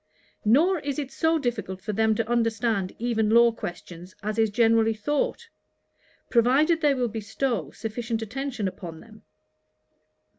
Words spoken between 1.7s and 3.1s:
for them to understand